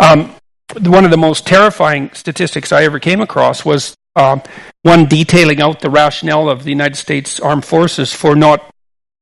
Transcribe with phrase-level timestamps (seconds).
[0.00, 0.34] Um,
[0.78, 4.42] one of the most terrifying statistics I ever came across was um,
[4.82, 8.64] one detailing out the rationale of the United States Armed Forces for not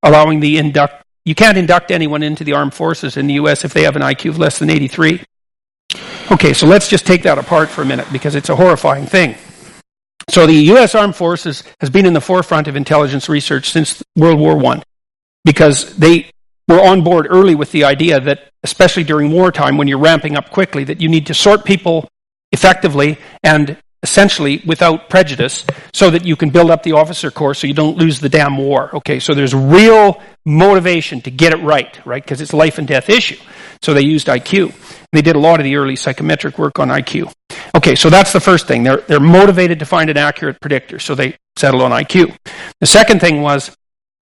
[0.03, 1.03] allowing the induct.
[1.25, 3.64] You can't induct anyone into the armed forces in the U.S.
[3.64, 5.22] if they have an IQ of less than 83.
[6.30, 9.35] Okay, so let's just take that apart for a minute because it's a horrifying thing.
[10.31, 10.95] So the U.S.
[10.95, 14.83] Armed Forces has been in the forefront of intelligence research since World War I
[15.45, 16.31] because they
[16.69, 20.50] were on board early with the idea that, especially during wartime when you're ramping up
[20.50, 22.09] quickly, that you need to sort people
[22.53, 27.67] effectively and essentially without prejudice so that you can build up the officer corps so
[27.67, 28.94] you don't lose the damn war.
[28.94, 32.22] Okay, so there's real motivation to get it right, right?
[32.22, 33.36] Because it's a life and death issue.
[33.83, 34.72] So they used IQ.
[35.12, 37.33] They did a lot of the early psychometric work on IQ.
[37.75, 38.83] Okay, so that's the first thing.
[38.83, 42.36] They're, they're motivated to find an accurate predictor, so they settle on IQ.
[42.80, 43.77] The second thing was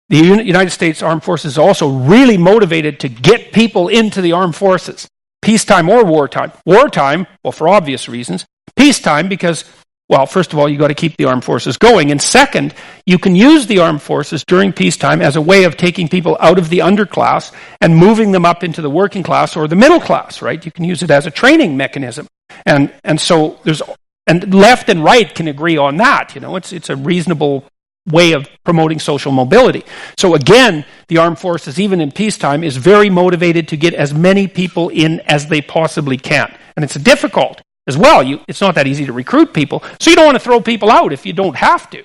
[0.08, 4.54] the United States Armed Forces is also really motivated to get people into the armed
[4.54, 5.08] forces,
[5.42, 6.52] peacetime or wartime.
[6.64, 8.46] Wartime, well, for obvious reasons.
[8.76, 9.64] Peacetime, because,
[10.08, 12.12] well, first of all, you've got to keep the armed forces going.
[12.12, 12.72] And second,
[13.04, 16.58] you can use the armed forces during peacetime as a way of taking people out
[16.58, 20.40] of the underclass and moving them up into the working class or the middle class,
[20.40, 20.64] right?
[20.64, 22.28] You can use it as a training mechanism.
[22.64, 23.82] And, and so there's,
[24.28, 26.36] and left and right can agree on that.
[26.36, 27.64] You know, it's, it's a reasonable
[28.06, 29.84] way of promoting social mobility.
[30.16, 34.46] So again, the armed forces, even in peacetime, is very motivated to get as many
[34.46, 36.56] people in as they possibly can.
[36.76, 38.22] And it's difficult as well.
[38.22, 39.82] You, it's not that easy to recruit people.
[40.00, 42.02] So you don't want to throw people out if you don't have to.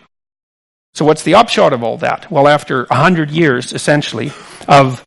[0.93, 2.29] So what's the upshot of all that?
[2.29, 4.31] Well, after 100 years, essentially,
[4.67, 5.05] of,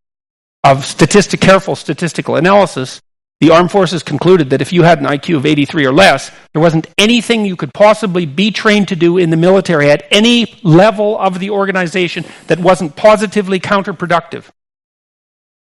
[0.62, 3.02] of statistic, careful statistical analysis,
[3.44, 6.62] the armed forces concluded that if you had an IQ of 83 or less, there
[6.62, 11.18] wasn't anything you could possibly be trained to do in the military at any level
[11.18, 14.48] of the organization that wasn't positively counterproductive.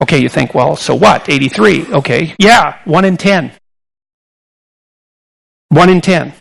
[0.02, 1.30] Okay, you think, well, so what?
[1.30, 1.94] 83.
[1.94, 2.34] Okay.
[2.38, 3.52] Yeah, 1 in 10.
[5.70, 6.34] 1 in 10.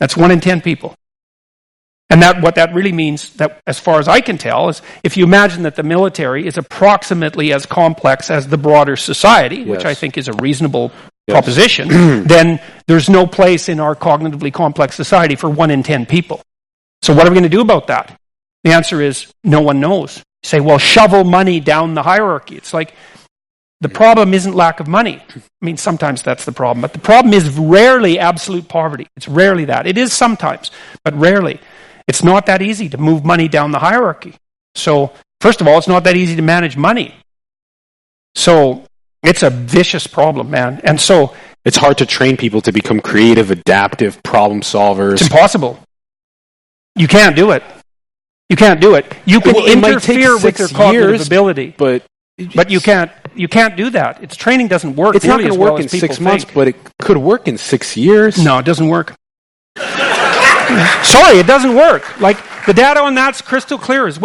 [0.00, 0.94] That's 1 in 10 people.
[2.14, 5.16] And that, what that really means, that as far as I can tell, is if
[5.16, 9.66] you imagine that the military is approximately as complex as the broader society, yes.
[9.66, 10.92] which I think is a reasonable
[11.26, 11.34] yes.
[11.34, 11.88] proposition,
[12.28, 16.40] then there's no place in our cognitively complex society for one in ten people.
[17.02, 18.16] So what are we going to do about that?
[18.62, 20.18] The answer is no one knows.
[20.18, 22.54] You say, well, shovel money down the hierarchy.
[22.56, 22.94] It's like
[23.80, 25.20] the problem isn't lack of money.
[25.34, 29.08] I mean, sometimes that's the problem, but the problem is rarely absolute poverty.
[29.16, 29.88] It's rarely that.
[29.88, 30.70] It is sometimes,
[31.02, 31.58] but rarely.
[32.06, 34.34] It's not that easy to move money down the hierarchy.
[34.74, 37.14] So, first of all, it's not that easy to manage money.
[38.34, 38.84] So,
[39.22, 40.80] it's a vicious problem, man.
[40.84, 41.34] And so,
[41.64, 45.14] it's hard to train people to become creative, adaptive problem solvers.
[45.14, 45.80] It's impossible.
[46.94, 47.62] You can't do it.
[48.50, 49.06] You can't do it.
[49.24, 52.04] You can well, interfere with their cognitive years, ability, but
[52.54, 54.22] but you can't you can't do that.
[54.22, 55.16] Its training doesn't work.
[55.16, 56.54] It's not going to work well in six months, think.
[56.54, 58.42] but it could work in six years.
[58.42, 59.14] No, it doesn't work.
[61.04, 62.20] Sorry, it doesn't work.
[62.20, 64.22] Like the data on that's crystal clear as well.